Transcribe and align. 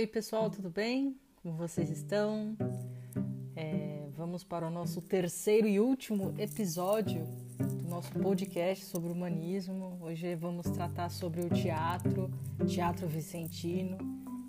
Oi, 0.00 0.06
pessoal, 0.06 0.48
tudo 0.48 0.70
bem? 0.70 1.14
Como 1.42 1.54
vocês 1.58 1.90
estão? 1.90 2.56
É, 3.54 4.08
vamos 4.16 4.42
para 4.42 4.66
o 4.66 4.70
nosso 4.70 5.02
terceiro 5.02 5.68
e 5.68 5.78
último 5.78 6.32
episódio 6.38 7.26
do 7.58 7.86
nosso 7.86 8.10
podcast 8.12 8.86
sobre 8.86 9.12
humanismo. 9.12 9.98
Hoje 10.00 10.34
vamos 10.36 10.70
tratar 10.70 11.10
sobre 11.10 11.42
o 11.42 11.50
teatro, 11.50 12.30
teatro 12.66 13.06
vicentino 13.06 13.98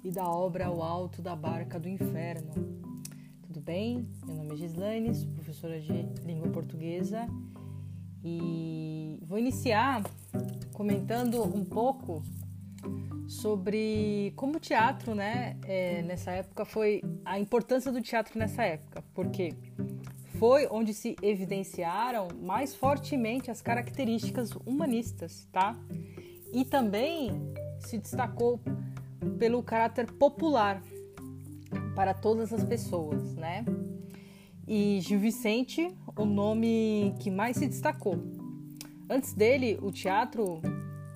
e 0.05 0.09
da 0.09 0.23
obra 0.23 0.71
O 0.71 0.81
Alto 0.81 1.21
da 1.21 1.35
Barca 1.35 1.77
do 1.77 1.89
Inferno. 1.89 2.53
Tudo 3.41 3.59
bem? 3.59 4.07
Meu 4.25 4.37
nome 4.37 4.53
é 4.53 4.55
Gislaine, 4.55 5.13
sou 5.13 5.27
professora 5.31 5.81
de 5.81 5.91
língua 6.25 6.47
portuguesa 6.47 7.27
e 8.23 9.19
vou 9.21 9.37
iniciar 9.37 10.01
comentando 10.71 11.43
um 11.43 11.65
pouco 11.65 12.23
sobre 13.31 14.33
como 14.35 14.57
o 14.57 14.59
teatro, 14.59 15.15
né, 15.15 15.55
é, 15.65 16.01
nessa 16.01 16.31
época 16.31 16.65
foi 16.65 17.01
a 17.23 17.39
importância 17.39 17.89
do 17.89 18.01
teatro 18.01 18.37
nessa 18.37 18.63
época, 18.63 19.01
porque 19.13 19.53
foi 20.37 20.67
onde 20.69 20.93
se 20.93 21.15
evidenciaram 21.21 22.27
mais 22.41 22.75
fortemente 22.75 23.49
as 23.49 23.61
características 23.61 24.51
humanistas, 24.65 25.47
tá? 25.49 25.77
E 26.51 26.65
também 26.65 27.31
se 27.79 27.97
destacou 27.97 28.59
pelo 29.39 29.63
caráter 29.63 30.11
popular 30.11 30.81
para 31.95 32.13
todas 32.13 32.51
as 32.51 32.65
pessoas, 32.65 33.33
né? 33.35 33.63
E 34.67 34.99
Gil 35.01 35.19
Vicente, 35.19 35.95
o 36.17 36.25
nome 36.25 37.15
que 37.19 37.31
mais 37.31 37.55
se 37.55 37.67
destacou. 37.67 38.15
Antes 39.09 39.33
dele, 39.33 39.79
o 39.81 39.91
teatro 39.91 40.61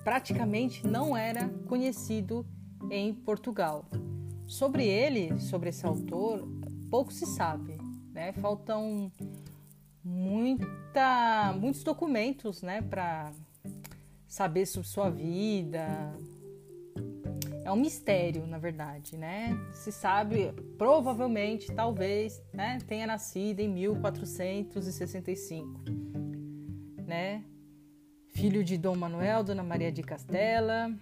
praticamente 0.06 0.86
não 0.86 1.16
era 1.16 1.48
conhecido 1.66 2.46
em 2.92 3.12
Portugal. 3.12 3.84
Sobre 4.46 4.86
ele, 4.86 5.40
sobre 5.40 5.70
esse 5.70 5.84
autor, 5.84 6.46
pouco 6.88 7.12
se 7.12 7.26
sabe. 7.26 7.76
Né? 8.12 8.30
Faltam 8.34 9.10
muita, 10.04 11.52
muitos 11.60 11.82
documentos 11.82 12.62
né, 12.62 12.82
para 12.82 13.32
saber 14.28 14.64
sobre 14.66 14.86
sua 14.86 15.10
vida. 15.10 16.14
É 17.64 17.72
um 17.72 17.76
mistério, 17.76 18.46
na 18.46 18.58
verdade, 18.58 19.16
né? 19.16 19.58
Se 19.72 19.90
sabe, 19.90 20.52
provavelmente, 20.78 21.72
talvez, 21.72 22.40
né, 22.52 22.78
tenha 22.86 23.08
nascido 23.08 23.58
em 23.58 23.68
1465, 23.68 25.80
né? 27.04 27.42
Filho 28.36 28.62
de 28.62 28.76
Dom 28.76 28.94
Manuel, 28.94 29.42
Dona 29.42 29.62
Maria 29.62 29.90
de 29.90 30.02
Castela. 30.02 30.92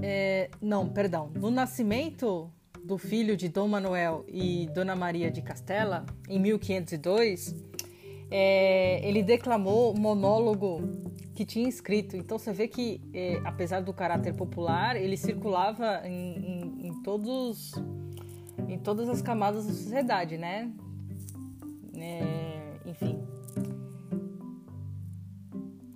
É, 0.00 0.50
não, 0.62 0.88
perdão. 0.88 1.30
No 1.34 1.50
nascimento 1.50 2.50
do 2.82 2.96
filho 2.96 3.36
de 3.36 3.50
Dom 3.50 3.68
Manuel 3.68 4.24
e 4.26 4.66
Dona 4.74 4.96
Maria 4.96 5.30
de 5.30 5.42
Castela, 5.42 6.06
em 6.26 6.40
1502, 6.40 7.54
é, 8.30 9.06
ele 9.06 9.22
declamou 9.22 9.94
monólogo 9.94 10.80
que 11.34 11.44
tinha 11.44 11.68
escrito. 11.68 12.16
Então 12.16 12.38
você 12.38 12.50
vê 12.50 12.66
que, 12.66 13.02
é, 13.12 13.38
apesar 13.44 13.80
do 13.80 13.92
caráter 13.92 14.34
popular, 14.34 14.96
ele 14.96 15.18
circulava 15.18 16.00
em, 16.08 16.38
em, 16.38 16.86
em, 16.86 17.02
todos, 17.02 17.72
em 18.68 18.78
todas 18.78 19.06
as 19.06 19.20
camadas 19.20 19.66
da 19.66 19.72
sociedade, 19.74 20.38
né? 20.38 20.72
É, 21.94 22.78
enfim, 22.86 23.21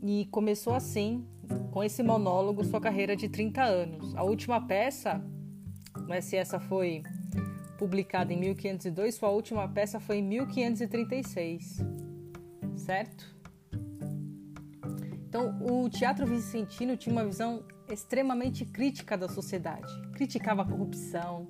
e 0.06 0.26
começou 0.26 0.74
assim, 0.74 1.26
com 1.72 1.82
esse 1.82 2.02
monólogo, 2.02 2.64
sua 2.64 2.80
carreira 2.80 3.16
de 3.16 3.28
30 3.28 3.62
anos. 3.62 4.14
A 4.14 4.22
última 4.22 4.60
peça, 4.64 5.22
mas 6.06 6.24
se 6.24 6.36
essa 6.36 6.61
foi 6.61 7.02
publicada 7.77 8.33
em 8.33 8.39
1502, 8.39 9.16
sua 9.16 9.30
última 9.30 9.68
peça 9.68 9.98
foi 9.98 10.18
em 10.18 10.22
1536, 10.22 11.78
certo? 12.77 13.36
Então, 15.28 15.58
o 15.61 15.89
teatro 15.90 16.24
vicentino 16.24 16.96
tinha 16.96 17.12
uma 17.12 17.24
visão 17.24 17.64
extremamente 17.90 18.64
crítica 18.64 19.18
da 19.18 19.28
sociedade. 19.28 19.92
Criticava 20.12 20.62
a 20.62 20.64
corrupção, 20.64 21.46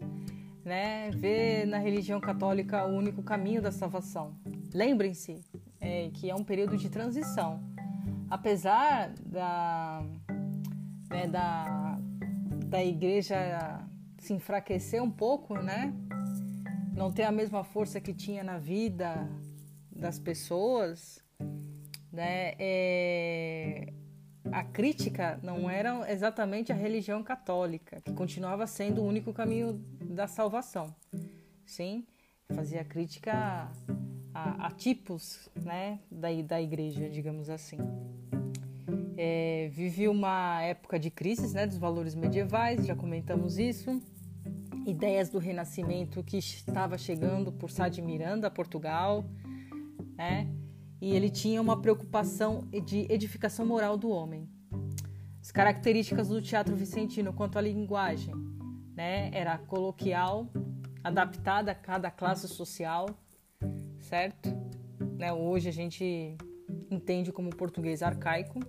né? 0.64 1.10
Vê 1.10 1.64
na 1.66 1.78
religião 1.78 2.20
católica 2.20 2.84
o 2.86 2.96
único 2.96 3.22
caminho 3.22 3.62
da 3.62 3.70
salvação. 3.70 4.34
Lembrem-se 4.74 5.40
é, 5.80 6.10
que 6.12 6.28
é 6.28 6.34
um 6.34 6.42
período 6.42 6.76
de 6.76 6.88
transição 6.90 7.75
apesar 8.30 9.12
da, 9.24 10.02
né, 11.10 11.26
da, 11.28 11.98
da 12.66 12.84
igreja 12.84 13.86
se 14.18 14.32
enfraquecer 14.32 15.02
um 15.02 15.10
pouco, 15.10 15.54
né? 15.54 15.94
Não 16.92 17.12
ter 17.12 17.24
a 17.24 17.32
mesma 17.32 17.62
força 17.62 18.00
que 18.00 18.14
tinha 18.14 18.42
na 18.42 18.58
vida 18.58 19.28
das 19.90 20.18
pessoas, 20.18 21.22
né? 22.12 22.54
É, 22.58 23.92
a 24.52 24.64
crítica 24.64 25.38
não 25.42 25.68
era 25.68 26.10
exatamente 26.10 26.72
a 26.72 26.74
religião 26.74 27.22
católica, 27.22 28.00
que 28.00 28.12
continuava 28.12 28.66
sendo 28.66 29.02
o 29.02 29.06
único 29.06 29.32
caminho 29.32 29.74
da 30.00 30.26
salvação. 30.26 30.94
Sim, 31.64 32.06
fazia 32.54 32.84
crítica 32.84 33.70
a, 34.36 34.66
a 34.66 34.70
tipos 34.70 35.48
né, 35.54 35.98
da, 36.10 36.28
da 36.42 36.60
igreja, 36.60 37.08
digamos 37.08 37.48
assim. 37.48 37.78
É, 39.16 39.70
vive 39.72 40.08
uma 40.08 40.60
época 40.62 40.98
de 40.98 41.10
crise 41.10 41.54
né, 41.54 41.66
dos 41.66 41.78
valores 41.78 42.14
medievais, 42.14 42.84
já 42.84 42.94
comentamos 42.94 43.56
isso. 43.56 44.02
Ideias 44.86 45.30
do 45.30 45.38
Renascimento 45.38 46.22
que 46.22 46.36
estava 46.36 46.98
chegando 46.98 47.50
por 47.50 47.70
Sá 47.70 47.88
de 47.88 48.02
Miranda, 48.02 48.50
Portugal, 48.50 49.24
né? 50.16 50.46
e 51.00 51.14
ele 51.14 51.30
tinha 51.30 51.60
uma 51.60 51.80
preocupação 51.80 52.68
de 52.84 53.06
edificação 53.10 53.64
moral 53.64 53.96
do 53.96 54.10
homem. 54.10 54.48
As 55.40 55.50
características 55.50 56.28
do 56.28 56.42
teatro 56.42 56.76
vicentino 56.76 57.32
quanto 57.32 57.58
à 57.58 57.62
linguagem, 57.62 58.34
né? 58.94 59.30
era 59.32 59.56
coloquial, 59.56 60.46
adaptada 61.02 61.72
a 61.72 61.74
cada 61.74 62.10
classe 62.10 62.46
social, 62.46 63.08
certo? 64.06 64.48
Né, 65.18 65.32
hoje 65.32 65.68
a 65.68 65.72
gente 65.72 66.36
entende 66.90 67.32
como 67.32 67.50
português 67.50 68.02
arcaico. 68.02 68.60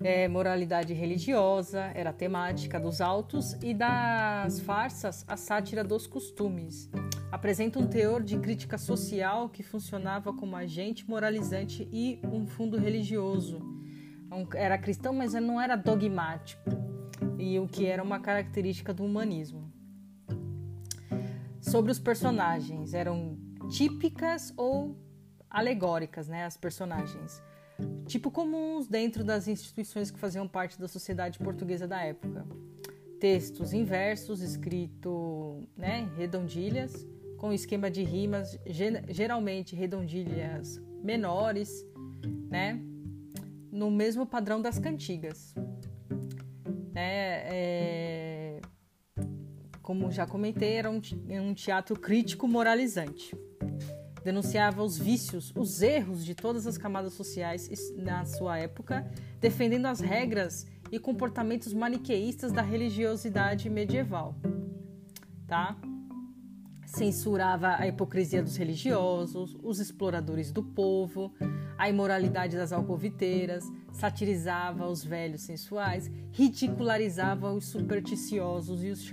É, 0.00 0.28
moralidade 0.28 0.92
religiosa 0.92 1.90
era 1.92 2.10
a 2.10 2.12
temática 2.12 2.78
dos 2.78 3.00
autos 3.00 3.54
e 3.54 3.74
das 3.74 4.60
farsas 4.60 5.24
a 5.26 5.36
sátira 5.36 5.82
dos 5.82 6.06
costumes. 6.06 6.88
Apresenta 7.32 7.80
um 7.80 7.88
teor 7.88 8.22
de 8.22 8.38
crítica 8.38 8.78
social 8.78 9.48
que 9.48 9.64
funcionava 9.64 10.32
como 10.32 10.54
agente 10.54 11.08
moralizante 11.08 11.88
e 11.90 12.20
um 12.24 12.46
fundo 12.46 12.78
religioso. 12.78 13.60
Era 14.54 14.78
cristão, 14.78 15.12
mas 15.12 15.32
não 15.34 15.60
era 15.60 15.74
dogmático, 15.74 16.62
e 17.38 17.58
o 17.58 17.66
que 17.66 17.86
era 17.86 18.02
uma 18.02 18.20
característica 18.20 18.94
do 18.94 19.04
humanismo. 19.04 19.72
Sobre 21.60 21.90
os 21.90 21.98
personagens, 21.98 22.94
eram 22.94 23.45
típicas 23.68 24.52
ou 24.56 24.96
alegóricas, 25.50 26.28
né, 26.28 26.44
as 26.44 26.56
personagens. 26.56 27.42
Tipo 28.06 28.30
comuns 28.30 28.86
dentro 28.86 29.24
das 29.24 29.48
instituições 29.48 30.10
que 30.10 30.18
faziam 30.18 30.46
parte 30.46 30.78
da 30.78 30.88
sociedade 30.88 31.38
portuguesa 31.38 31.86
da 31.86 32.00
época. 32.02 32.46
Textos 33.20 33.72
em 33.72 33.84
versos, 33.84 34.40
escrito, 34.40 35.66
né, 35.76 36.10
redondilhas, 36.16 37.06
com 37.38 37.52
esquema 37.52 37.90
de 37.90 38.02
rimas, 38.02 38.58
geralmente 39.08 39.74
redondilhas 39.74 40.80
menores, 41.02 41.86
né, 42.50 42.80
no 43.70 43.90
mesmo 43.90 44.26
padrão 44.26 44.60
das 44.60 44.78
cantigas. 44.78 45.54
Né, 46.92 47.42
é, 47.52 48.60
como 49.82 50.10
já 50.10 50.26
comentei, 50.26 50.74
era 50.74 50.90
um 50.90 51.54
teatro 51.54 51.98
crítico 51.98 52.48
moralizante 52.48 53.36
denunciava 54.26 54.82
os 54.82 54.98
vícios, 54.98 55.52
os 55.54 55.80
erros 55.80 56.24
de 56.24 56.34
todas 56.34 56.66
as 56.66 56.76
camadas 56.76 57.12
sociais 57.12 57.70
na 57.96 58.24
sua 58.24 58.58
época, 58.58 59.08
defendendo 59.40 59.86
as 59.86 60.00
regras 60.00 60.66
e 60.90 60.98
comportamentos 60.98 61.72
maniqueístas 61.72 62.50
da 62.50 62.60
religiosidade 62.60 63.70
medieval. 63.70 64.34
Tá? 65.46 65.76
Censurava 66.86 67.76
a 67.76 67.86
hipocrisia 67.86 68.42
dos 68.42 68.56
religiosos, 68.56 69.56
os 69.62 69.78
exploradores 69.78 70.50
do 70.50 70.64
povo, 70.64 71.32
a 71.78 71.88
imoralidade 71.88 72.56
das 72.56 72.72
alcoviteiras, 72.72 73.64
satirizava 73.92 74.88
os 74.88 75.04
velhos 75.04 75.42
sensuais, 75.42 76.10
ridicularizava 76.32 77.52
os 77.52 77.66
supersticiosos 77.66 78.82
e 78.82 78.90
os 78.90 79.08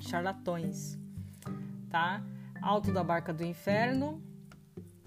charlatões. 0.00 0.98
Tá? 1.88 2.22
Alto 2.60 2.92
da 2.92 3.02
Barca 3.02 3.32
do 3.32 3.42
Inferno, 3.42 4.22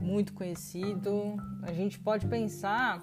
muito 0.04 0.34
conhecido. 0.34 1.36
A 1.62 1.72
gente 1.72 2.00
pode 2.00 2.28
pensar 2.28 3.02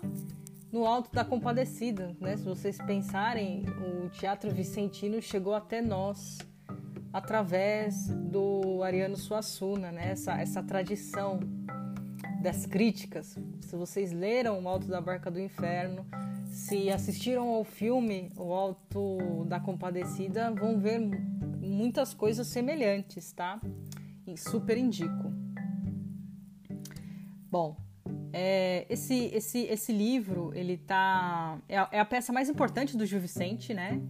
no 0.71 0.87
Alto 0.87 1.11
da 1.13 1.25
Compadecida, 1.25 2.15
né? 2.21 2.37
Se 2.37 2.45
vocês 2.45 2.79
pensarem, 2.79 3.65
o 3.69 4.09
Teatro 4.11 4.51
Vicentino 4.51 5.21
chegou 5.21 5.55
até 5.55 5.81
nós 5.81 6.39
através 7.13 8.09
do 8.09 8.83
Ariano 8.83 9.17
Suassuna, 9.17 9.91
né? 9.91 10.11
Essa, 10.13 10.41
essa 10.41 10.63
tradição 10.63 11.41
das 12.41 12.67
críticas. 12.67 13.37
Se 13.61 13.77
vocês 13.77 14.13
leram 14.13 14.63
O 14.63 14.69
Alto 14.69 14.87
da 14.87 15.01
Barca 15.01 15.31
do 15.31 15.41
Inferno, 15.41 16.07
se 16.47 16.91
assistiram 16.91 17.49
ao 17.49 17.65
filme 17.65 18.31
O 18.37 18.53
Alto 18.53 19.45
da 19.47 19.59
Compadecida, 19.59 20.51
vão 20.51 20.79
ver 20.79 21.01
muitas 21.61 22.15
coisas 22.15 22.47
semelhantes, 22.47 23.33
tá? 23.33 23.61
E 24.27 24.37
super 24.37 24.79
indico. 24.79 25.20
Bom, 27.51 27.77
é, 28.33 28.87
esse, 28.89 29.25
esse, 29.35 29.59
esse 29.65 29.93
livro, 29.93 30.53
ele 30.55 30.77
tá. 30.77 31.59
É 31.69 31.79
a, 31.79 31.89
é 31.91 31.99
a, 31.99 32.05
peça 32.05 32.33
mais 32.33 32.49
importante 32.49 32.97
do 32.97 33.05
Gil 33.05 33.19
Vicente, 33.21 33.75
né? 33.75 34.01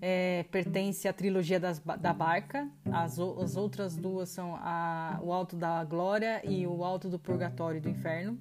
É, 0.00 0.44
pertence 0.50 1.06
à 1.06 1.12
trilogia 1.12 1.60
das, 1.60 1.78
da 1.78 2.14
Barca. 2.14 2.66
As, 2.90 3.18
as 3.18 3.56
outras 3.56 3.94
duas 3.96 4.30
são 4.30 4.56
a, 4.56 5.20
O 5.22 5.32
Alto 5.32 5.54
da 5.54 5.84
Glória 5.84 6.40
e 6.48 6.66
O 6.66 6.82
Alto 6.82 7.10
do 7.10 7.18
Purgatório 7.18 7.76
e 7.76 7.80
do 7.80 7.90
Inferno. 7.90 8.38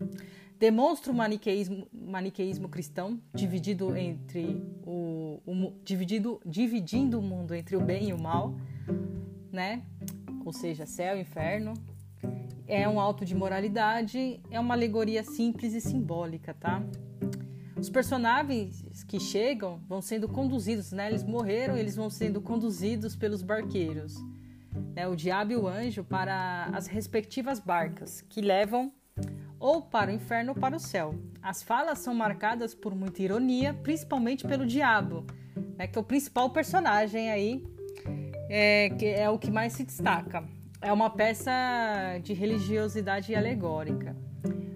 Demonstra 0.57 1.11
o 1.11 1.15
maniqueísmo, 1.15 1.85
maniqueísmo 1.91 2.69
cristão, 2.69 3.19
dividido 3.33 3.97
entre 3.97 4.63
o, 4.85 5.41
o, 5.45 5.73
dividido, 5.83 6.39
dividindo 6.45 7.19
o 7.19 7.21
mundo 7.21 7.53
entre 7.53 7.75
o 7.75 7.81
bem 7.81 8.09
e 8.09 8.13
o 8.13 8.17
mal, 8.17 8.55
né? 9.51 9.83
Ou 10.45 10.53
seja, 10.53 10.85
céu 10.85 11.17
e 11.17 11.21
inferno, 11.21 11.73
é 12.67 12.87
um 12.87 12.99
alto 12.99 13.23
de 13.23 13.35
moralidade, 13.35 14.39
é 14.49 14.59
uma 14.59 14.73
alegoria 14.73 15.23
simples 15.23 15.73
e 15.73 15.81
simbólica, 15.81 16.53
tá? 16.53 16.81
Os 17.77 17.89
personagens 17.89 19.03
que 19.07 19.19
chegam 19.19 19.79
vão 19.87 20.01
sendo 20.01 20.27
conduzidos, 20.27 20.91
né? 20.91 21.07
Eles 21.07 21.23
morreram, 21.23 21.77
eles 21.77 21.95
vão 21.95 22.09
sendo 22.09 22.41
conduzidos 22.41 23.15
pelos 23.15 23.43
barqueiros, 23.43 24.15
né? 24.95 25.07
O 25.07 25.15
diabo 25.15 25.51
e 25.51 25.55
o 25.55 25.67
anjo 25.67 26.03
para 26.03 26.69
as 26.73 26.87
respectivas 26.87 27.59
barcas 27.59 28.21
que 28.21 28.41
levam 28.41 28.91
ou 29.59 29.81
para 29.81 30.09
o 30.09 30.13
inferno 30.13 30.53
ou 30.53 30.59
para 30.59 30.75
o 30.75 30.79
céu. 30.79 31.15
As 31.41 31.61
falas 31.61 31.99
são 31.99 32.15
marcadas 32.15 32.73
por 32.73 32.95
muita 32.95 33.21
ironia, 33.21 33.73
principalmente 33.73 34.47
pelo 34.47 34.65
diabo, 34.65 35.25
né? 35.77 35.85
Que 35.85 35.99
é 35.99 36.01
o 36.01 36.03
principal 36.03 36.49
personagem 36.49 37.29
aí, 37.29 37.63
é, 38.49 38.89
que 38.97 39.05
é 39.05 39.29
o 39.29 39.37
que 39.37 39.51
mais 39.51 39.73
se 39.73 39.83
destaca. 39.83 40.54
É 40.85 40.93
uma 40.93 41.09
peça 41.09 41.51
de 42.21 42.31
religiosidade 42.31 43.33
alegórica. 43.33 44.15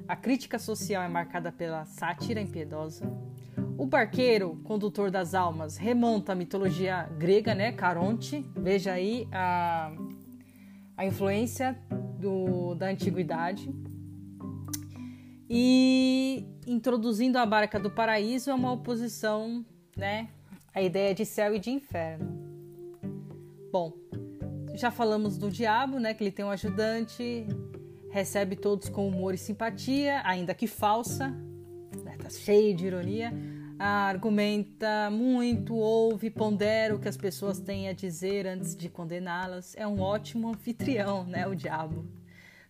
A 0.07 0.15
crítica 0.15 0.57
social 0.57 1.03
é 1.03 1.07
marcada 1.07 1.51
pela 1.51 1.85
sátira 1.85 2.41
impiedosa. 2.41 3.05
O 3.77 3.85
barqueiro, 3.85 4.59
condutor 4.63 5.11
das 5.11 5.35
almas, 5.35 5.77
remonta 5.77 6.31
à 6.31 6.35
mitologia 6.35 7.03
grega, 7.19 7.53
né? 7.53 7.71
Caronte. 7.71 8.43
Veja 8.55 8.93
aí 8.93 9.27
a, 9.31 9.91
a 10.97 11.05
influência 11.05 11.77
do, 12.19 12.73
da 12.73 12.87
antiguidade. 12.87 13.71
E 15.47 16.43
introduzindo 16.65 17.37
a 17.37 17.45
barca 17.45 17.79
do 17.79 17.91
paraíso 17.91 18.49
é 18.49 18.53
uma 18.55 18.71
oposição, 18.71 19.63
né? 19.95 20.29
A 20.73 20.81
ideia 20.81 21.13
de 21.13 21.23
céu 21.23 21.53
e 21.53 21.59
de 21.59 21.69
inferno. 21.69 22.35
Bom, 23.71 23.93
já 24.79 24.89
falamos 24.89 25.37
do 25.37 25.51
diabo, 25.51 25.99
né? 25.99 26.13
Que 26.13 26.23
ele 26.23 26.31
tem 26.31 26.45
um 26.45 26.51
ajudante, 26.51 27.45
recebe 28.09 28.55
todos 28.55 28.89
com 28.89 29.07
humor 29.07 29.33
e 29.33 29.37
simpatia, 29.37 30.21
ainda 30.23 30.53
que 30.53 30.67
falsa, 30.67 31.29
né, 32.03 32.17
tá 32.17 32.29
cheio 32.29 32.75
de 32.75 32.87
ironia. 32.87 33.33
Argumenta 33.77 35.09
muito, 35.09 35.75
ouve, 35.75 36.29
pondera 36.29 36.93
o 36.95 36.99
que 36.99 37.07
as 37.07 37.15
pessoas 37.15 37.59
têm 37.59 37.87
a 37.87 37.93
dizer 37.93 38.45
antes 38.45 38.75
de 38.75 38.89
condená-las. 38.89 39.73
É 39.77 39.87
um 39.87 40.01
ótimo 40.01 40.49
anfitrião, 40.49 41.23
né? 41.25 41.47
O 41.47 41.55
diabo. 41.55 42.05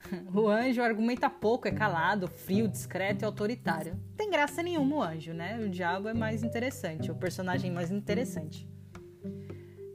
O 0.33 0.47
anjo 0.47 0.81
argumenta 0.81 1.29
pouco, 1.29 1.67
é 1.67 1.71
calado, 1.71 2.25
frio, 2.25 2.69
discreto 2.69 3.23
e 3.23 3.25
autoritário. 3.25 3.95
Não 3.95 4.15
tem 4.15 4.31
graça 4.31 4.63
nenhuma 4.63 4.95
o 4.95 5.01
anjo, 5.01 5.33
né? 5.33 5.59
O 5.59 5.69
diabo 5.69 6.07
é 6.07 6.13
mais 6.13 6.41
interessante, 6.41 7.11
o 7.11 7.15
personagem 7.15 7.69
mais 7.69 7.91
interessante. 7.91 8.65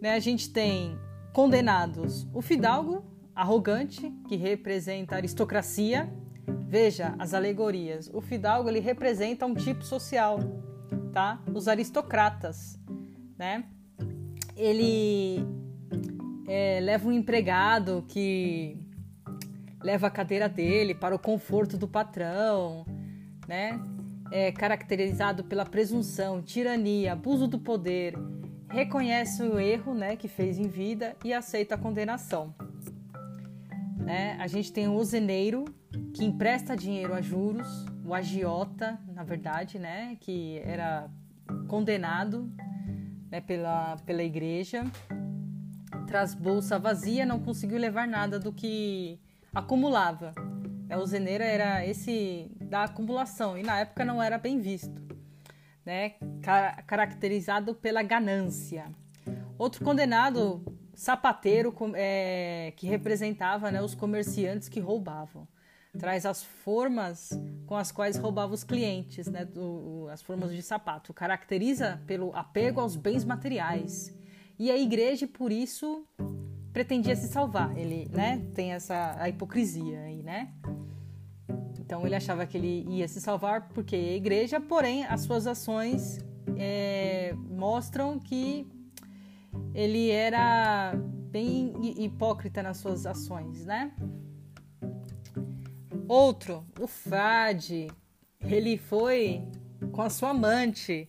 Né, 0.03 0.13
a 0.13 0.19
gente 0.19 0.51
tem 0.51 0.99
condenados 1.35 2.29
o 2.33 2.41
fidalgo, 2.41 3.05
arrogante, 3.35 4.09
que 4.29 4.37
representa 4.37 5.17
a 5.17 5.19
aristocracia. 5.19 6.09
Veja 6.67 7.15
as 7.19 7.35
alegorias. 7.35 8.09
O 8.15 8.21
fidalgo 8.21 8.69
ele 8.69 8.79
representa 8.79 9.45
um 9.45 9.55
tipo 9.55 9.85
social, 9.85 10.39
tá? 11.13 11.43
Os 11.53 11.67
aristocratas, 11.67 12.79
né? 13.37 13.65
Ele 14.57 15.45
é, 16.47 16.79
leva 16.81 17.09
um 17.09 17.13
empregado 17.13 18.05
que 18.09 18.79
leva 19.83 20.07
a 20.07 20.11
cadeira 20.11 20.49
dele 20.49 20.95
para 20.95 21.17
o 21.17 21.19
conforto 21.19 21.77
do 21.77 21.89
patrão, 21.89 22.87
né? 23.49 23.81
É 24.31 24.53
caracterizado 24.53 25.43
pela 25.43 25.67
presunção, 25.67 26.41
tirania, 26.41 27.13
abuso 27.13 27.49
do 27.49 27.59
poder, 27.59 28.15
reconhece 28.75 29.41
o 29.45 29.61
erro 29.61 29.95
né, 29.95 30.17
que 30.17 30.27
fez 30.27 30.59
em 30.59 30.67
vida 30.67 31.17
e 31.25 31.33
aceita 31.33 31.77
a 31.77 31.79
condenação. 31.79 32.53
Né? 33.97 34.37
A 34.41 34.49
gente 34.49 34.73
tem 34.73 34.89
o 34.89 34.95
useneiro, 34.95 35.65
que 36.13 36.25
empresta 36.25 36.77
dinheiro 36.77 37.15
a 37.15 37.21
juros, 37.21 37.69
o 38.05 38.13
agiota, 38.13 38.99
na 39.07 39.23
verdade, 39.23 39.79
né, 39.79 40.17
que 40.21 40.61
era 40.65 41.09
condenado 41.69 42.53
né, 43.31 43.41
pela, 43.41 43.97
pela 44.05 44.25
igreja, 44.25 44.83
traz 46.09 46.35
bolsa 46.35 46.77
vazia, 46.77 47.25
não 47.25 47.39
conseguiu 47.39 47.79
levar 47.79 48.09
nada 48.09 48.41
do 48.41 48.53
que 48.53 49.21
acumulava. 49.55 50.35
O 50.91 50.99
useneiro 50.99 51.45
era 51.45 51.87
esse 51.87 52.51
da 52.61 52.85
acumulação 52.85 53.57
e 53.57 53.63
na 53.63 53.81
época 53.81 54.05
não 54.05 54.21
era 54.21 54.37
bem 54.37 54.61
visto 54.61 55.04
né, 55.85 56.15
caracterizado 56.87 57.75
pela 57.75 58.03
ganância. 58.03 58.87
Outro 59.59 59.85
condenado, 59.85 60.65
sapateiro, 60.95 61.75
é, 61.95 62.73
que 62.77 62.87
representava 62.87 63.71
né, 63.71 63.83
os 63.83 63.95
comerciantes 63.95 64.69
que 64.69 64.81
roubavam. 64.81 65.47
Traz 65.97 66.27
as 66.27 66.43
formas 66.43 67.31
com 67.67 67.77
as 67.77 67.93
quais 67.93 68.17
roubava 68.17 68.53
os 68.53 68.65
clientes, 68.65 69.29
né, 69.29 69.45
do, 69.45 70.09
as 70.11 70.23
formas 70.23 70.53
de 70.53 70.61
sapato. 70.61 71.15
Caracteriza 71.15 72.03
pelo 72.07 72.35
apego 72.35 72.81
aos 72.81 72.97
bens 72.97 73.25
materiais. 73.25 74.13
E 74.59 74.71
a 74.71 74.77
igreja, 74.77 75.29
por 75.29 75.53
isso, 75.53 76.05
pretendia 76.73 77.15
se 77.15 77.29
salvar. 77.29 77.77
Ele 77.79 78.09
né, 78.11 78.45
tem 78.55 78.73
essa 78.73 79.17
a 79.19 79.29
hipocrisia 79.29 80.01
aí, 80.01 80.23
né? 80.23 80.53
Então 81.85 82.07
ele 82.07 82.15
achava 82.15 82.47
que 82.47 82.57
ele 82.57 82.87
ia 82.89 83.07
se 83.07 83.21
salvar 83.21 83.69
porque 83.69 83.95
é 83.95 84.17
igreja, 84.17 84.59
porém 84.59 85.05
as 85.05 85.21
suas 85.21 85.47
ações 85.47 86.19
é, 86.57 87.35
mostram 87.37 88.19
que 88.19 88.67
ele 89.75 90.11
era 90.11 90.95
bem 91.31 91.75
hipócrita 92.03 92.63
nas 92.63 92.79
suas 92.79 93.05
ações, 93.05 93.67
né? 93.67 93.93
Outro, 96.09 96.65
o 96.81 96.87
frade, 96.87 97.89
ele 98.41 98.79
foi 98.79 99.43
com 99.93 100.01
a 100.01 100.09
sua 100.09 100.31
amante, 100.31 101.09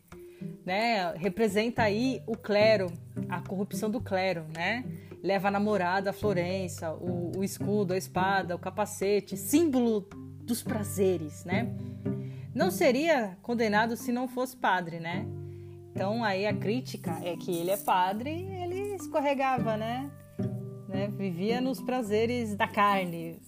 né? 0.66 1.14
Representa 1.14 1.84
aí 1.84 2.22
o 2.28 2.36
clero, 2.36 2.92
a 3.30 3.40
corrupção 3.40 3.90
do 3.90 4.02
clero, 4.02 4.46
né? 4.54 4.84
Leva 5.24 5.48
a 5.48 5.52
namorada, 5.52 6.10
a 6.10 6.14
Florença, 6.14 6.94
o, 6.94 7.32
o 7.38 7.44
escudo, 7.44 7.94
a 7.94 7.98
espada, 7.98 8.56
o 8.56 8.60
capacete, 8.60 9.38
símbolo 9.38 10.08
dos 10.46 10.64
prazeres, 10.64 11.44
né? 11.44 11.68
Não 12.54 12.72
seria 12.72 13.38
condenado 13.42 13.98
se 13.98 14.12
não 14.12 14.28
fosse 14.28 14.56
padre, 14.56 15.00
né? 15.00 15.26
Então 15.92 16.24
aí 16.24 16.46
a 16.46 16.54
crítica 16.54 17.20
é 17.24 17.36
que 17.36 17.52
ele 17.52 17.72
é 17.72 17.78
padre, 17.78 18.32
ele 18.32 18.96
escorregava, 18.96 19.76
né? 19.76 20.10
né? 20.88 21.08
Vivia 21.08 21.60
nos 21.60 21.82
prazeres 21.82 22.56
da 22.56 22.68
carne. 22.68 23.40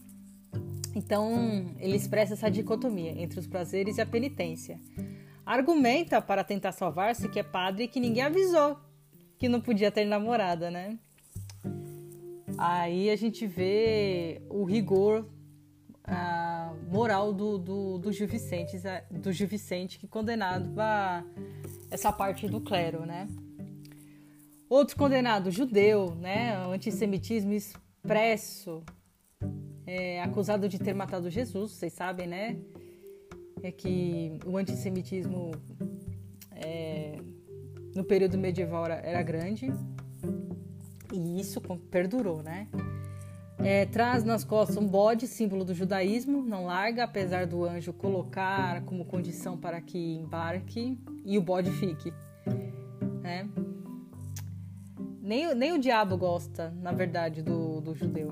Então 0.95 1.73
ele 1.79 1.95
expressa 1.95 2.33
essa 2.33 2.49
dicotomia 2.49 3.11
entre 3.11 3.39
os 3.39 3.47
prazeres 3.47 3.97
e 3.97 4.01
a 4.01 4.05
penitência. 4.05 4.79
Argumenta 5.45 6.21
para 6.21 6.43
tentar 6.43 6.71
salvar-se 6.71 7.29
que 7.29 7.39
é 7.39 7.43
padre 7.43 7.85
e 7.85 7.87
que 7.87 7.99
ninguém 7.99 8.23
avisou 8.23 8.77
que 9.37 9.47
não 9.47 9.61
podia 9.61 9.91
ter 9.91 10.05
namorada, 10.05 10.71
né? 10.71 10.97
Aí 12.57 13.09
a 13.09 13.15
gente 13.15 13.45
vê 13.45 14.41
o 14.49 14.63
rigor 14.63 15.27
a 16.07 16.73
moral 16.89 17.33
do, 17.33 17.57
do, 17.57 17.97
do, 17.97 18.11
Gil 18.11 18.27
Vicente, 18.27 18.77
do 19.11 19.31
Gil 19.31 19.47
Vicente 19.47 19.99
que 19.99 20.07
condenava 20.07 21.25
essa 21.91 22.11
parte 22.11 22.47
do 22.47 22.61
clero, 22.61 23.05
né? 23.05 23.27
Outro 24.69 24.95
condenado, 24.95 25.51
judeu, 25.51 26.15
né? 26.15 26.55
Antissemitismo 26.67 27.53
expresso, 27.53 28.83
é, 29.85 30.21
acusado 30.21 30.67
de 30.67 30.79
ter 30.79 30.93
matado 30.93 31.29
Jesus, 31.29 31.71
vocês 31.71 31.93
sabem, 31.93 32.27
né? 32.27 32.57
é 33.63 33.71
que 33.71 34.37
o 34.45 34.57
antissemitismo 34.57 35.51
é, 36.51 37.17
no 37.95 38.03
período 38.03 38.37
medieval 38.37 38.85
era, 38.85 38.95
era, 38.95 39.23
grande 39.23 39.71
e 41.13 41.39
isso 41.39 41.61
perdurou, 41.89 42.43
né? 42.43 42.67
É, 43.59 43.85
traz 43.85 44.23
nas 44.23 44.43
costas 44.43 44.77
um 44.77 44.87
bode, 44.87 45.27
símbolo 45.27 45.65
do 45.65 45.73
judaísmo, 45.73 46.41
não 46.41 46.65
larga, 46.65 47.03
apesar 47.03 47.47
do 47.47 47.65
anjo 47.65 47.91
colocar 47.91 48.83
como 48.83 49.03
condição 49.05 49.57
para 49.57 49.81
que 49.81 50.15
embarque 50.15 50.97
e 51.25 51.37
o 51.37 51.41
bode 51.41 51.71
fique. 51.71 52.13
Né? 53.21 53.49
Nem, 55.21 55.53
nem 55.55 55.73
o 55.73 55.79
diabo 55.79 56.17
gosta, 56.17 56.71
na 56.81 56.91
verdade, 56.91 57.41
do, 57.41 57.81
do 57.81 57.95
judeu. 57.95 58.31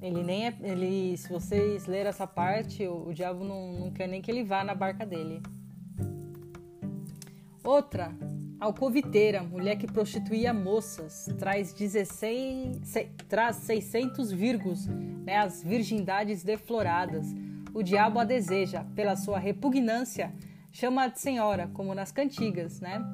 Ele 0.00 0.22
nem 0.22 0.46
é. 0.46 0.56
Ele, 0.60 1.16
se 1.16 1.28
vocês 1.28 1.86
lerem 1.86 2.08
essa 2.08 2.26
parte, 2.26 2.86
o, 2.86 3.08
o 3.08 3.14
diabo 3.14 3.44
não, 3.44 3.72
não 3.72 3.90
quer 3.90 4.06
nem 4.06 4.22
que 4.22 4.30
ele 4.30 4.44
vá 4.44 4.62
na 4.62 4.74
barca 4.74 5.04
dele. 5.04 5.42
Outra, 7.64 8.14
alcoviteira, 8.58 9.42
mulher 9.42 9.76
que 9.76 9.86
prostituía 9.86 10.52
moças, 10.52 11.26
traz 11.38 11.72
16, 11.72 12.80
se, 12.82 13.04
traz 13.28 13.56
600 13.56 14.32
virgos, 14.32 14.86
né, 14.86 15.38
as 15.38 15.62
virgindades 15.62 16.42
defloradas. 16.42 17.26
O 17.74 17.82
diabo 17.82 18.18
a 18.18 18.24
deseja, 18.24 18.84
pela 18.94 19.16
sua 19.16 19.38
repugnância, 19.38 20.32
chama 20.72 21.08
de 21.08 21.20
senhora, 21.20 21.68
como 21.74 21.94
nas 21.94 22.10
cantigas, 22.10 22.80
né? 22.80 23.04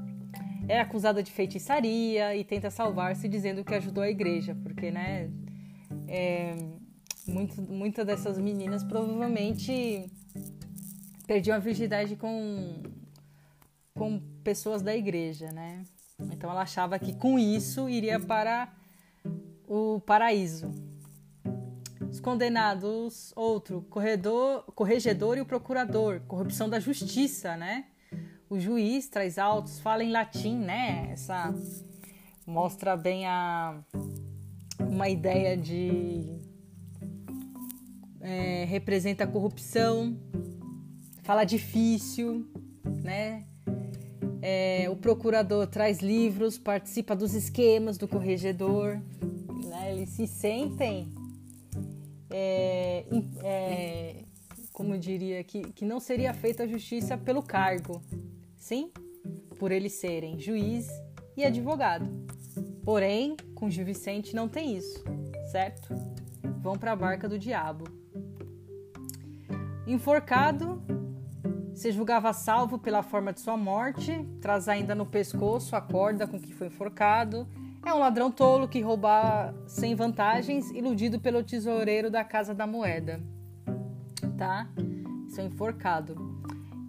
É 0.69 0.81
acusada 0.81 1.23
de 1.23 1.33
feitiçaria 1.33 2.37
e 2.37 2.45
tenta 2.45 2.71
salvar-se 2.71 3.29
dizendo 3.29 3.65
que 3.65 3.75
ajudou 3.75 4.05
a 4.05 4.09
igreja, 4.09 4.57
porque, 4.63 4.93
né, 4.93 5.29
é, 6.07 6.55
muitas 7.27 8.07
dessas 8.07 8.39
meninas 8.39 8.85
provavelmente 8.85 10.09
perdiam 11.27 11.57
a 11.57 11.59
virgindade 11.59 12.15
com, 12.15 12.83
com 13.95 14.21
pessoas 14.43 14.83
da 14.83 14.95
igreja, 14.95 15.51
né? 15.53 15.85
Então 16.31 16.51
ela 16.51 16.63
achava 16.63 16.99
que 16.99 17.15
com 17.15 17.39
isso 17.39 17.89
iria 17.89 18.21
para 18.21 18.73
o 19.67 20.01
paraíso. 20.01 20.71
Os 22.11 22.21
condenados, 22.21 23.33
outro, 23.35 23.83
corredor, 23.89 24.65
corregedor 24.75 25.39
e 25.39 25.41
o 25.41 25.47
procurador, 25.47 26.21
corrupção 26.29 26.69
da 26.69 26.79
justiça, 26.79 27.57
né? 27.57 27.87
O 28.51 28.61
juiz 28.61 29.09
traz 29.09 29.39
autos, 29.39 29.81
fala 29.81 30.05
em 30.05 30.13
latim, 30.13 30.59
né? 30.59 31.09
Essa 31.11 31.55
mostra 32.47 32.97
bem 32.97 33.27
a 33.27 33.83
uma 34.79 35.09
ideia 35.09 35.57
de 35.57 36.37
é, 38.21 38.65
representa 38.65 39.25
a 39.25 39.27
corrupção, 39.27 40.17
fala 41.23 41.45
difícil, 41.45 42.47
né? 43.03 43.47
O 44.93 44.97
procurador 44.97 45.67
traz 45.67 46.01
livros, 46.01 46.59
participa 46.59 47.17
dos 47.17 47.33
esquemas 47.33 47.97
do 47.97 48.07
corregedor, 48.07 49.01
né? 49.71 49.91
eles 49.91 50.11
se 50.11 50.27
sentem, 50.27 51.11
é, 52.29 53.07
é, 53.43 54.25
como 54.71 54.99
diria, 54.99 55.43
que, 55.45 55.63
que 55.73 55.87
não 55.87 55.99
seria 55.99 56.35
feita 56.35 56.65
a 56.65 56.67
justiça 56.67 57.17
pelo 57.17 57.43
cargo, 57.43 58.03
sim, 58.55 58.93
por 59.59 59.73
eles 59.73 59.95
serem 59.95 60.39
juiz 60.39 60.89
e 61.39 61.43
advogado. 61.43 62.07
Porém, 62.85 63.35
com 63.55 63.71
Gil 63.71 63.87
Vicente 63.87 64.37
não 64.37 64.47
tem 64.47 64.77
isso, 64.77 65.03
certo? 65.51 65.89
Vão 66.61 66.77
para 66.77 66.93
a 66.93 66.97
barca 66.97 67.27
do 67.27 67.39
diabo. 67.39 67.85
Enforcado, 69.87 70.83
se 71.75 71.91
julgava 71.91 72.33
salvo 72.33 72.79
pela 72.79 73.03
forma 73.03 73.33
de 73.33 73.41
sua 73.41 73.57
morte, 73.57 74.27
traz 74.41 74.69
ainda 74.69 74.95
no 74.95 75.07
pescoço 75.07 75.75
a 75.75 75.81
corda 75.81 76.27
com 76.27 76.41
que 76.41 76.53
foi 76.53 76.67
enforcado. 76.67 77.49
É 77.85 77.93
um 77.93 77.99
ladrão 77.99 78.31
tolo 78.31 78.69
que 78.69 78.81
rouba 78.81 79.55
sem 79.67 79.95
vantagens, 79.95 80.71
iludido 80.71 81.21
pelo 81.21 81.43
tesoureiro 81.43 82.11
da 82.11 82.23
Casa 82.23 82.55
da 82.55 82.67
Moeda. 82.67 83.21
Tá? 84.39 84.69
Isso 85.27 85.41
é 85.41 85.45
enforcado. 85.45 86.15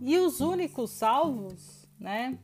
E 0.01 0.17
os 0.17 0.41
únicos 0.41 0.91
salvos, 0.91 1.87
né? 1.99 2.37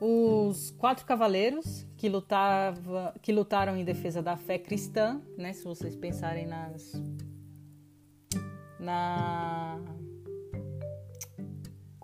Os 0.00 0.70
quatro 0.72 1.06
cavaleiros 1.06 1.86
que, 1.96 2.08
lutava, 2.08 3.14
que 3.22 3.32
lutaram 3.32 3.76
em 3.76 3.84
defesa 3.84 4.22
da 4.22 4.36
fé 4.36 4.58
cristã, 4.58 5.20
né? 5.36 5.52
Se 5.52 5.64
vocês 5.64 5.96
pensarem 5.96 6.46
nas 6.46 6.92
na 8.78 9.80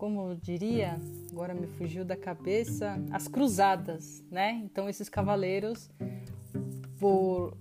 como 0.00 0.34
diria, 0.34 0.98
agora 1.30 1.52
me 1.52 1.66
fugiu 1.66 2.06
da 2.06 2.16
cabeça, 2.16 2.98
as 3.10 3.28
cruzadas, 3.28 4.24
né? 4.30 4.52
Então 4.64 4.88
esses 4.88 5.10
cavaleiros 5.10 5.90
por 6.98 7.54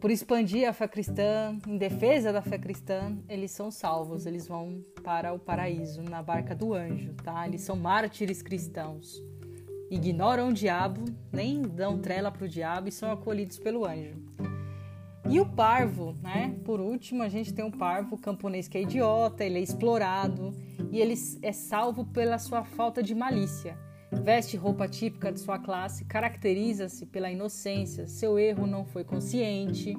por 0.00 0.10
expandir 0.10 0.68
a 0.68 0.72
fé 0.72 0.86
cristã, 0.86 1.56
em 1.66 1.78
defesa 1.78 2.32
da 2.32 2.42
fé 2.42 2.58
cristã, 2.58 3.16
eles 3.28 3.52
são 3.52 3.70
salvos, 3.70 4.26
eles 4.26 4.46
vão 4.46 4.84
para 5.02 5.32
o 5.32 5.38
paraíso 5.38 6.02
na 6.02 6.20
barca 6.20 6.54
do 6.54 6.74
anjo, 6.74 7.14
tá? 7.14 7.46
Eles 7.46 7.62
são 7.62 7.76
mártires 7.76 8.42
cristãos. 8.42 9.22
Ignoram 9.88 10.48
o 10.48 10.52
diabo, 10.52 11.04
nem 11.32 11.62
dão 11.62 11.98
trela 11.98 12.30
para 12.30 12.44
o 12.44 12.48
diabo 12.48 12.88
e 12.88 12.92
são 12.92 13.10
acolhidos 13.10 13.58
pelo 13.58 13.86
anjo. 13.86 14.16
E 15.28 15.40
o 15.40 15.46
parvo, 15.46 16.16
né? 16.22 16.56
Por 16.64 16.80
último, 16.80 17.22
a 17.22 17.28
gente 17.28 17.54
tem 17.54 17.64
o 17.64 17.70
parvo 17.70 18.18
camponês 18.18 18.68
que 18.68 18.76
é 18.76 18.82
idiota, 18.82 19.44
ele 19.44 19.58
é 19.58 19.62
explorado 19.62 20.52
e 20.90 21.00
ele 21.00 21.14
é 21.42 21.52
salvo 21.52 22.04
pela 22.04 22.38
sua 22.38 22.64
falta 22.64 23.02
de 23.02 23.14
malícia. 23.14 23.78
Veste 24.22 24.56
roupa 24.56 24.88
típica 24.88 25.32
de 25.32 25.40
sua 25.40 25.58
classe, 25.58 26.04
caracteriza-se 26.04 27.06
pela 27.06 27.30
inocência, 27.30 28.06
seu 28.06 28.38
erro 28.38 28.66
não 28.66 28.84
foi 28.84 29.04
consciente. 29.04 29.96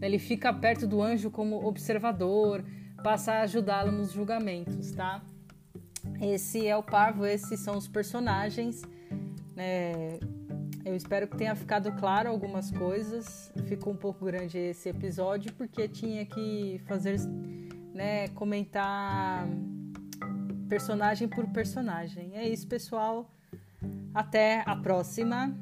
Ele 0.00 0.18
fica 0.18 0.52
perto 0.52 0.86
do 0.86 1.02
anjo 1.02 1.30
como 1.30 1.66
observador, 1.66 2.64
passa 3.02 3.32
a 3.32 3.40
ajudá-lo 3.42 3.90
nos 3.90 4.12
julgamentos, 4.12 4.92
tá? 4.92 5.22
Esse 6.20 6.66
é 6.66 6.76
o 6.76 6.82
parvo, 6.82 7.24
esses 7.26 7.60
são 7.60 7.76
os 7.76 7.88
personagens. 7.88 8.82
Né? 9.56 10.18
Eu 10.84 10.94
espero 10.94 11.26
que 11.26 11.36
tenha 11.36 11.54
ficado 11.54 11.92
claro 11.92 12.28
algumas 12.28 12.70
coisas. 12.70 13.52
Ficou 13.66 13.92
um 13.92 13.96
pouco 13.96 14.24
grande 14.24 14.58
esse 14.58 14.88
episódio 14.88 15.52
porque 15.54 15.88
tinha 15.88 16.24
que 16.24 16.80
fazer, 16.86 17.18
né, 17.92 18.28
comentar 18.28 19.48
personagem 20.68 21.26
por 21.28 21.46
personagem. 21.48 22.36
É 22.36 22.48
isso, 22.48 22.66
pessoal. 22.66 23.30
Até 24.14 24.62
a 24.66 24.76
próxima. 24.76 25.56